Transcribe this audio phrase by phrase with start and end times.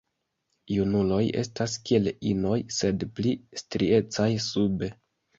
[0.75, 4.91] Junuloj estas kiel inoj, sed pli striecaj sube.